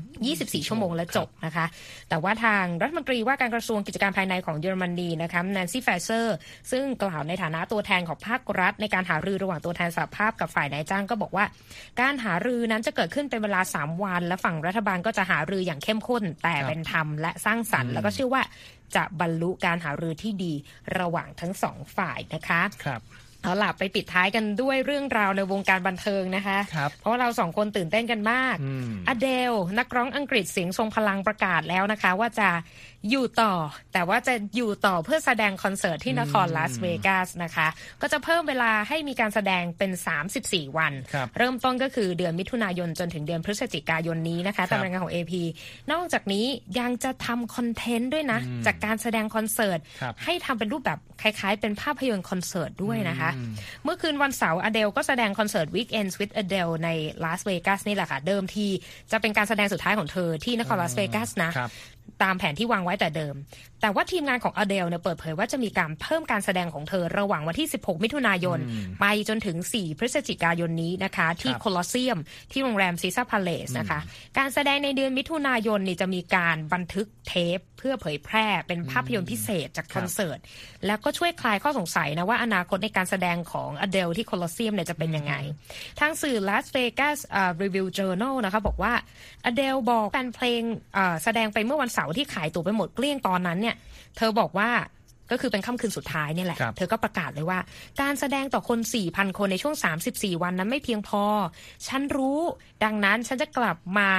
[0.09, 1.65] 24 ชั่วโมงแล้วจบนะคะ
[2.09, 6.35] แต่ว่าทางรัฐมนตรีว่าการกระทรวงกิจการภายในของเยอรมนีนะคะแนนซี่แฟเซอร์
[6.71, 11.45] ซึ่งกล่าวในฐานะตัวแทนของภาครัฐ ในการหารือระหว่างตัวแทนสหภาพกับฝ่ายนายจ้างก็บอกว่า
[12.01, 18.41] การหารือนั้นจะเกิดขึ้นเป็นเวลา 3 วัน และฝั่งรัฐบาลก็จะหารืออย่างเข้มข้น แต่ครับเป็นธรรมและสร้างสรรค์แล้วก็เชื่อว่า
[18.95, 20.53] จะบรรลุการหารือที่ดี
[20.99, 23.01] ระหว่างทั้งสองฝ่ายนะคะครับ
[23.43, 32.49] เอาล่ะไปปิดท้ายกันด้วยเรื่องราวในวงการบันเทิงนะคะครับเพราะว่าเราสองคนตื่นเต้นกันมากอืมอเดล นักร้องอังกฤษเสียงทรงพลังประกาศแล้วนะคะ ว่าจะ
[33.09, 33.53] อยู่ต่อ
[33.93, 37.67] แต่ว่าจะอยู่ต่อเพื่อแสดงคอนเสิร์ตที่นครลาสเวกัสนะคะ
[38.01, 39.91] ก็จะเพิ่มเวลาให้มีการแสดงเป็น
[40.33, 40.93] 34 วัน
[41.37, 45.33] เริ่มต้นก็คือเดือนมิถุนายนจนถึงเดือนพฤศจิกายนนี้นะคะตามรายงานของ AP
[45.91, 46.45] นอกจากนี้
[46.79, 49.79] ยังจะทำคอนเทนต์ด้วยนะ จากการแสดงคอนเสิร์ต
[50.23, 53.28] ให้ทำเป็นรูปแบบคล้าย ๆ เป็นภาพยนตร์คอนเสิร์ตด้วยนะคะ
[53.83, 56.89] เมื่อคืนวันเสาร์อเดลก็แสดงคอนเสิร์ต Weekends with Adele ใน
[57.23, 58.67] ลาสเวกัสนี่แหละค่ะ เดิมที
[59.11, 61.51] จะเป็นการแสดงสุดท้ายของเธอที่นครลาสเวกัสนะ
[62.23, 63.35] ตามแผนที่วางไว้แต่เดิม
[63.81, 68.59] แต่ว่าทีมงานของอเดลเนี่ยเปิดเผยว่าจะมีการเพิ่มการแสดงของเธอระหว่างวันที่ 16 มิถุนายน
[68.99, 72.17] ไปจนถึง 4 พฤศจิกายนนี้นะคะ ที่โคลอสเซียม
[72.51, 73.99] ที่โรงแรมซีซ่าพาเลสนะคะ
[74.37, 80.39] การแสดงในเดือนมิถุนายนนี่จะมีการบันทึกเทป เพื่อเผยแพร่เป็นภาพยนตร์พิเศษจากคอนเสิร์ต
[80.85, 85.33] แล้วก็ช่วยคลายข้อสงสัยนะว่าอนาคตในการแสดงของอเดลที่โคลอสเซียมเนี่ยจะเป็นยังไง
[85.99, 87.19] ทางสื่อ Las Vegas
[87.61, 88.93] Review Journal นะคะบอกว่า
[89.45, 90.61] อเดลบอกแฟนเพลง
[91.23, 93.68] แสดงไปเมื่อวันเสาร์ที่ขายตั๋วไปหมดเกลี้ยงตอนนั้นเนี่ย
[94.17, 94.69] เธอบอกว่า
[95.31, 97.59] ก็คือเป็นค่ำคืนสุดท้ายเนี่ยแหละ เธอก็ประกาศเลยว่า
[98.01, 98.79] การแสดงต่อคน
[99.09, 99.75] 4,000 คนในช่วง
[100.09, 101.23] 34 วันนั้นไม่เพียงพอ
[101.87, 102.39] ฉันรู้
[102.83, 104.09] ดังนั้นฉันจะกลับมา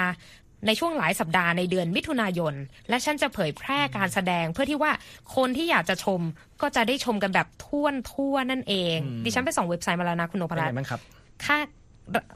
[0.66, 2.54] ในช่วงหลายสัปดาห์ในเดือนมิถุนายน
[2.88, 4.92] และฉันจะเผยแพร่การแสดงเพื่อที่ว่า
[5.36, 6.20] คนที่อยากจะชม
[6.62, 10.76] ก็จะได้ชมกันแบบท่วนทั่วนั่นเอง ดิฉันไปส่องเว็บไซต์มาแล้วนะคุณโนภรัตน์
[11.44, 11.58] ค่า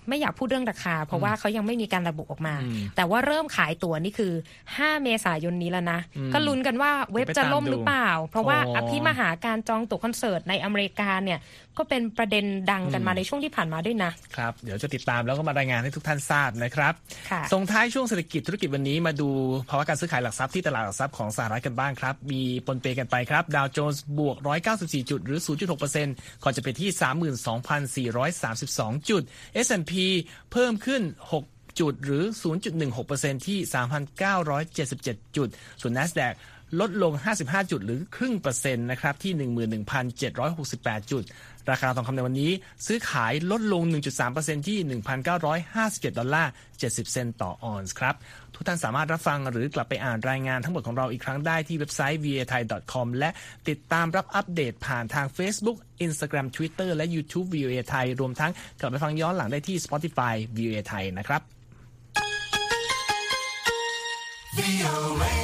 [0.08, 2.54] ไม่อยากพูดเรื่องราคา เพราะว่าเขายังไม่มีการระบุออกมา
[2.96, 4.32] แต่ว่าเริ่มขายตั๋วนี่คือ
[4.68, 6.00] 5 เมษายนนี้แล้วนะ
[6.34, 11.38] ก็ลุ้นกันว่าเว็บจะล่มหรือเปล่า เพราะว่าอภิมหาการจองตั๋วคอนเสิร์ตในอเมริกาเนี่ย
[11.78, 16.92] ก็เป็นประเด็นดังกันมาในช่วงที่ผ่านมาด้วยนะครับ เดี๋ยวจะติดตามแล้วก็มารายงานให้ทุกท่านทราบนะครับ
[17.52, 19.28] ส่งท้ายช่วงเศรษฐกิจธุรกิจวันนี้มาดู
[19.68, 24.36] ภาวะการซื้อขายหลักทรัพย์ที่ตลาดหลักทรัพย์ของสหรัฐกันบ้างครับ มีปนเปกันไปครับ ดาวโจนส์บวก
[24.74, 25.38] 194 จุดหรือ
[25.90, 26.88] 0.6%ก่อนจะไปที่
[28.14, 29.22] 32,432 จุด
[29.66, 29.92] S&P
[30.52, 31.02] เพิ่มขึ้น
[31.42, 32.24] 6 จุดหรือ
[32.84, 33.58] 0.16%ที่
[34.26, 35.48] 3,977 จุด
[35.80, 36.34] ส่วน NASDAQ
[36.80, 39.32] ลดลง 55 จุดหรือครึ่งเปอร์เซ็นต์นะครับที่
[40.22, 41.24] 11,768 จุด
[41.70, 42.52] ราคาทองคำในวันนี้
[42.86, 43.82] ซื้อขายลดลง
[44.26, 44.78] 1.3%ที่
[45.48, 46.50] 1,957 ดอลลาร์
[46.80, 48.14] 70 เซนต์ต่อออนซ์ครับ
[48.54, 53.30] ทุกท่านสามารถรับฟังหรือกลับไปอ่านรายงานทั้งหมดของเราอีกครั้งได้ที่เว็บไซต์ VOA Thai com และ
[53.68, 61.42] ติดตามรับอัปเดตผ่านทาง Facebook Instagram Twitter และ YouTube VOA ไทยรวมทั้งกลับไปฟังย้อนหลังได้ที่ Spotify VOA ไทยนะครับ
[64.58, 65.43] VOA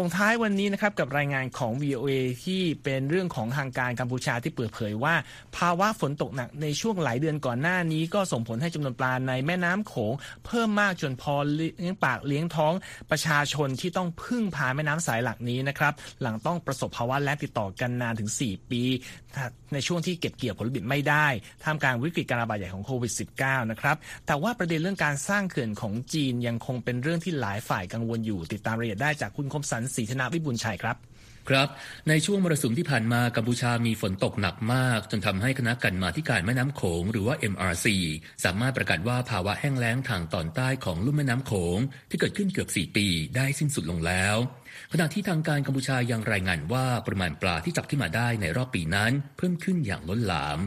[0.00, 2.10] ส่งท้ายวันนี้นะครับกับรายงานของ VOA
[2.44, 5.14] ที่เป็นเรื่องของทางการกัมพูชาที่เปิดเผยว่า
[5.56, 10.12] ภาวะฝนตกหนักในช่วงหลายเดือนก่อนหน้านี้ ก็ส่งผลให้จำนวนปลาในแม่น้ำโขง
[10.46, 12.72] เพิ่มมากจนพอเลี้ยงปากเลี้ยงท้อง
[13.10, 18.82] ประชาชนที่ต้องพึ่งพาแม่น้ำสายหลักนี้นะครับหลังต้องประสบภาวะแล้งติดต่อกันนานถึง 4 ปี
[19.74, 21.26] ในช่วงที่เก็บเกี่ยวผลผลิตไม่ได้
[21.64, 30.96] ท่ามกลางวิกฤตการระบาดใหญ่ของโควิด -19 นะครับแต่ว่าประเด็นเรื่องการสร้างเขื่อนของจีนยังคงเป็นเรื่องที่หลายฝ่ายกังวลอยู่ติดตามรายละเอียดได้จากคุณคมสันศรีธนาวิบุญชัยครับ
[31.48, 31.68] ครับ
[32.08, 37.86] ในช่วงมรสุมที่ผ่านมากัมพูชามีฝนตกหนักมาก จนทำให้คณะกรรมาธิการแม่น้ำโขงหรือว่า MRC
[38.44, 41.78] สามารถประกาศว่าภาวะแห้งแล้งทางตอนใต้ของลุ่มแม่น้ำโขง
[42.10, 44.36] ที่เกิดขึ้นเกือบ 4 ปีได้สิ้นสุดลงแล้ว
[44.92, 50.58] ขณะที่ทางการกัมพูชายังรายงานว่าปริมาณปลาที่จับขึ้นมาได้ในรอบปีนั้น เพิ่มขึ้นอย่างล้นหลาม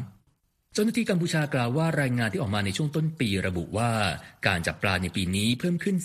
[0.73, 3.91] เจ้าหน้าที่กัมพูชากล่าวว่ารายงานที่ออกมาในช่วงต้นปีระบุว่า
[4.47, 5.95] การจับปลาในปีนี้เพิ่มขึ้น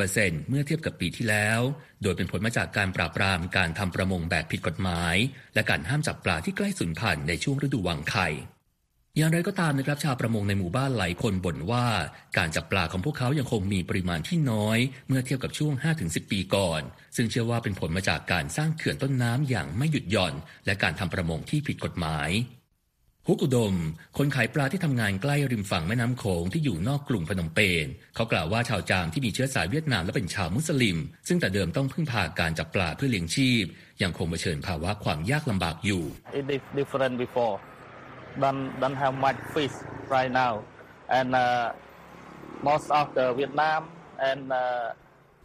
[0.00, 1.60] 40%เมื่อเทียบกับปีที่แล้ว
[2.02, 5.16] โดยเป็นผลมาจากการปราบปรามการทำประมงแบบผิดกฎหมาย
[5.54, 8.28] และการห้ามจับปลาที่ใกล้สูญพันธุ์ในช่วงฤดูวางไข่
[9.16, 11.86] อย่างไรก็ตามนะครับชาวประมงในหมู่บ้านหลายคนบ่นว่า
[12.38, 16.80] การจับปลาของพวกเขายังคงมีปริมาณที่น้อย เมื่อเทียบกับช่วง 5-10 ปีก่อน
[17.16, 20.34] ซึ่งเชื่อว่าเป็นผลมาจากการสร้างเขื่อนต้นน้ำอย่างไม่หยุดหย่อน
[20.66, 22.30] และการทำประมงที่ผิดกฎหมาย
[23.28, 23.74] ฮุกอุดม
[24.18, 33.64] คนขายปลาที่ทำงานใกล้ริมฝั่งแม่น้ำโขงที่อยู่นอกกรุงพนมเปญเขากล่าวว่าชาวจามที่มีเชื้อสายเวียดนามและเป็นชาวมุสลิม ซึ่งแต่เดิมต้องพึ่งพาการจับปลาเพื่อเลี้ยงชีพ
[34.02, 36.02] ยังคงเผชิญภาวะความยากลำบากอยู่
[36.40, 37.54] It is different before
[38.42, 39.74] don't don't have much fish
[40.16, 40.52] right now
[41.18, 41.66] and uh,
[42.68, 43.82] most of the Vietnam
[44.30, 44.60] and uh,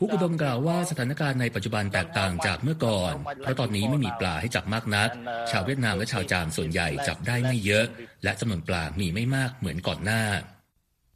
[0.01, 5.09] ผู้อุดมกล่าวว่าสถานการณ์ในปัจจุบันแตกต่างจากเมื่อก่อน เพราะตอนนี้ไม่มีปลาให้จับมากนัก
[5.51, 7.85] ชาวเวียดนามและชาวจามส่วนใหญ่จับได้ไม่เยอะ
[8.23, 10.23] และจำนวนปลามีไม่มากเหมือนก่อนหน้า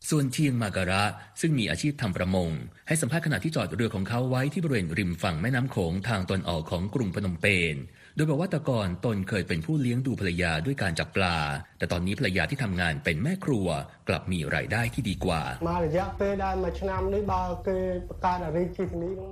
[0.09, 1.03] ส่วนเทียงมาการะ
[1.41, 2.49] ซึ่งมีอาชีพทำประมง
[2.87, 7.75] ให้สัมภาษณ์ขณะที่จอดเรือของเขาไว้ที่บริเวณริมฝั่งแม่น้ำโขงทางตอนออกของกรุงพนมเปญ
[8.15, 11.37] โดยบอกว่าแต่ก่อนตนเคยเป็นผู้เลี้ยงดูภรรยาด้วยการจับปลา
[11.77, 13.67] แต่ตอนนี้ภรรยาที่ทำงานเป็นแม่ครัว
[14.09, 15.41] กลับมีรายได้ที่ดีกว่า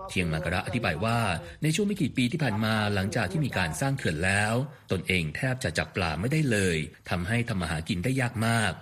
[0.10, 1.18] เทียงมากระอธิบายว่า
[1.64, 4.54] ในช่วงไม่กี่ปีที่ผ่านมาหลังจากที่มีการสร้างเขื่อนแล้ว
[4.92, 6.78] ตนเองแทบจะจับปลาไม่ได้เลย
[7.10, 8.74] ทำให้ทำมาหากินได้ยากมาก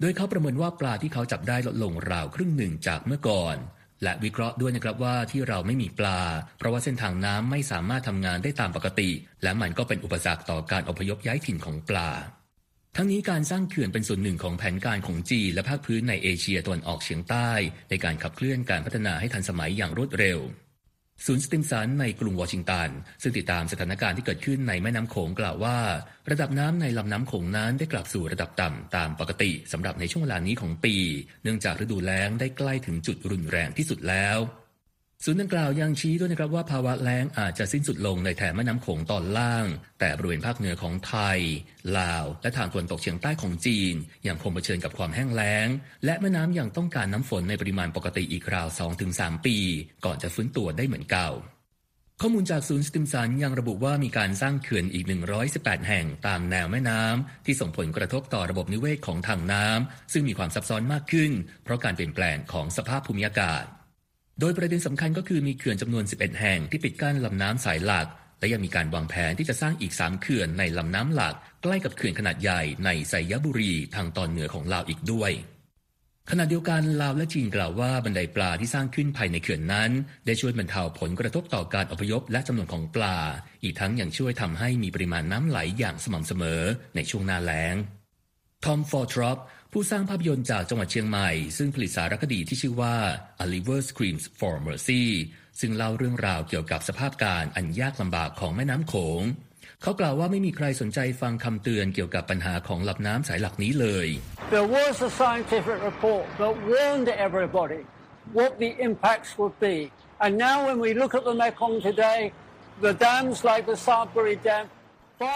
[0.00, 3.56] โดยเขาประเมินว่าปลาที่เขาจับได้ลดลงราวครึ่งหนึ่งจากเมื่อก่อน
[4.02, 6.20] และวิเคราะห์ด้วยนะครับว่าที่เราไม่มีปลา
[6.58, 9.10] เพราะว่าเส้นทางน้ำไม่สามารถทำงานได้ตามปกติ
[9.42, 12.10] และมันก็เป็นอุปสรรคต่อการอพยพย้ายถิ่นของปลา
[12.96, 17.50] ทั้งนี้การสร้างเขื่อนเป็นส่วนหนึ่งของแผนการของจีนและภาคพื้นในเอเชียตะวันออกเฉียงใต้
[17.90, 20.38] ในการขับเคลื่อนการพัฒนาให้ทันสมัยอย่างรวดเร็ว
[21.26, 22.88] ศูนย์สติมสันในกรุงวอชิงตัน
[23.22, 25.78] ซึ่งติดตามสถานการณ์ที่เกิดขึ้นในแม่น้ำโขงกล่าวว่า
[26.30, 30.94] ระดับน้ำในลำน้ำโขงนั้นได้กลับสู่ระดับต่ำตามปกติสำหรับในช่วงเวลานี้ของปี
[31.42, 34.38] เนื่องจากฤดูแล้งได้ใกล้ถึงจุดรุนแรงที่สุดแล้ว
[35.24, 39.66] ศูนย์ดังกล่าวยังชี้ด้วยนะครับว่าภาวะแล้งอาจจะสิ้นสุดลงในแถบแม่น้ำโขงตอนล่าง
[40.00, 41.38] แต่บริเวณภาคเหนือของไทย
[41.98, 43.94] ลาว และทางตะวันตกเฉียงใต้ของจีน
[44.26, 45.68] ยังคงเผชิญกับความแห้งแล้ง
[46.04, 48.68] และแม่น้ำยังต้องการน้ำฝนในปริมาณปกติอีกราว
[49.06, 49.56] 2-3 ปี
[50.04, 51.30] ก่อนจะฟื้นตัวได้เหมือนเก่า
[52.20, 55.04] ข้อมูลจากศูนย์สติมสันยังระบุว่ามีการสร้างเขื่อนอีก
[55.46, 61.32] 118 แห่งตามแนวแม่น้ำที่ส่งผลกระทบต่อระบบนิเวศของทางน้ำซึ่งมีความซับซ้อนมากขึ้น
[61.64, 63.64] เพราะการเปลี่ยนแปลงของสภาพภูมิอากาศ
[64.40, 68.06] โดยประเด็นสำคัญก็คือมีเขื่อนจำนวน 11 แห่งที่ปิดกั้นลำน้ำสายหลัก
[68.40, 75.32] และยังมีการวางแผนที่จะสร้างอีก 3 เขื่อนในลำน้ำหลัก ใกล้กับเขื่อนขนาดใหญ่ในไซยบุรีทางตอนเหนือของลาวอีกด้วย
[76.30, 79.90] ขณะเดียวกันลาวและจีนกล่าวว่าบันไดปลาที่สร้างขึ้นภายในเขื่อนนั้น
[80.26, 83.18] ได้ช่วยบรรเทาผลกระทบต่อการอพยพและจำนวนของปลา
[83.62, 86.62] อีกทั้งยังช่วยทำให้มีปริมาณน้ำไหลอย่างสม่ำเสมอ
[86.94, 87.74] ในช่วงหน้าแล้ง
[88.64, 89.38] ทอมฟอร์ทรอป
[89.74, 92.94] ผู้สร้างภาพยนตร์จากจังหวัดเชียงใหม่ ซึ่งผลิตสารคดีที่ชื่อว่า
[93.44, 95.02] A Liver Screams for Mercy
[95.60, 99.22] ซึ่งเล่าเรื่องราวเกี่ยวกับสภาพการอันยากลำบากของแม่น้ำโขง
[99.82, 104.08] เขากล่าวว่าไม่มีใครสนใจฟังคำเตือนเกี่ยวกับปัญหาของลำน้ำสายหลักนี้เลย
[104.54, 107.82] There was a scientific report that warned everybody
[108.38, 109.76] what the impacts would be.
[110.24, 112.20] And now when we look at the Mekong today,
[112.86, 114.64] the dams like the Xayaburi Dam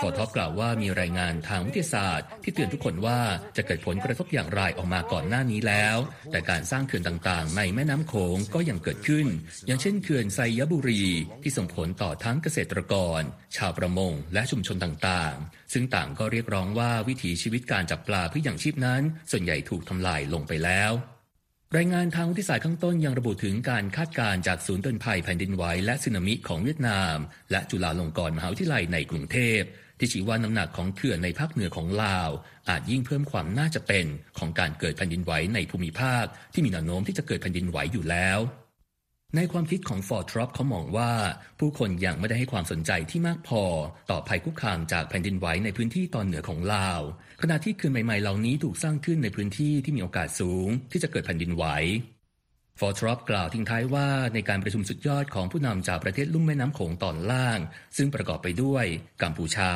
[0.01, 3.21] ฟอร์ท็อปกล่าวว่ามีรายงานทางวิทยาศาสตร์ ที่เตือนทุกคนว่า
[3.57, 5.97] จะเกิดผลกระทบอย่างไรออกมาก่อนหน้านี้แล้ว
[6.33, 9.27] แต่การสร้างเขื่อนต่างๆ ในแม่น้ำโขงก็ยังเกิดขึ้น
[9.67, 11.05] อย่างเช่นเขื่อนไซยบุรี
[11.43, 13.21] ที่ส่งผลต่อทั้งเกษตรกร
[13.57, 20.93] ชาวประมง และชุมชนต่างๆ ซึ่งต่างก็เรียกร้องว่าวิถีชีวิตการจับปลาเพื่ออย่างชีพนั้น ส่วนใหญ่ถูกทำลายลงไปแล้ว
[21.75, 27.17] รายงานทางวิทยาศาสตร์ข้างต้นยังระบุถึงการคาดการณ์จากศูนย์เตือนภัยแผ่นดินไหวและสึนามิของเวียดนาม
[27.51, 29.61] และจุฬาลงกรณ์มหาวิทยาลัยในกรุงเทพ
[29.99, 32.31] ที่ชี้ว่าน้ำหนักของเขื่อนในภาคเหนือของลาว
[32.69, 34.07] อาจยิ่งเพิ่มความน่าจะเป็น
[34.39, 38.39] ของการเกิดแผ่นดินไหวในภูมิภาค ที่มีแนวโน้มที่จะเกิดแผ่นดินไหวอยู่แล้ว
[39.35, 41.13] ในความคิดของฟอร์ทรอปเขามองว่า
[41.59, 43.63] ผู้คนยังไม่ได้ให้ความสนใจที่มากพอ
[44.11, 47.01] ต่อภัยคุกคามจากแผ่นดินไหวในพื้นที่ตอนเหนือของลาว
[47.43, 51.65] ขณะที่เขื่อนใหม่ๆเหล่านี้ถูกสร้างขึ้นในพื้นที่ที่มีโอกาสสูง ที่จะเกิดแผ่นดินไหว
[52.81, 57.59] ฟอร์ทรอปกล่าวทิ้งท้ายว่าในการประชุมสุดยอดของผู้นำจากประเทศลุ่มแม่น้ำโขงตอนล่าง
[57.97, 58.85] ซึ่งประกอบไปด้วย
[59.23, 59.73] กัมพูชา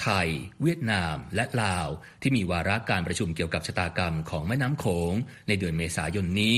[0.00, 0.28] ไทย
[0.62, 1.88] เวียดนาม และลาว
[2.22, 5.12] ที่มีวาระการประชุมเกี่ยวกับชะตากรรมของแม่น้ำโขง
[5.48, 6.56] ในเดือนเมษายนนี้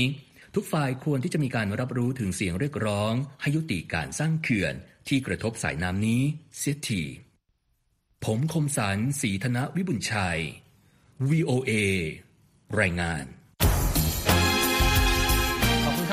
[0.55, 4.73] ทุกฝ่ายควรที่จะมีการรับรู้ถึงเสียงเรียกร้อง ให้ยุติการสร้างเขื่อน
[5.07, 6.21] ที่กระทบสายน้ำนี้
[6.57, 7.03] เสียที
[8.25, 10.39] ผมคมสันสีธนวิบุญชัย
[11.29, 11.71] VOA
[12.79, 13.25] รายงาน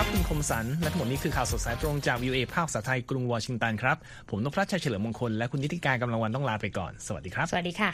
[0.00, 3.96] ครับคุณคมสัน และทั้งหมดนี้คือข่าวสดสายตรงจาก VOA ภาคภาษาไทยกรุงวอชิงตันครับ
[4.30, 7.90] ผมนพรัชชัยเฉลิมมงคล และคุณนิติการกำลังวันต้องลาไปก่อน สวัสดีครับ สวัสดีค่ะ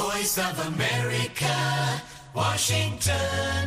[0.00, 1.56] Voice of America
[2.38, 3.66] Washington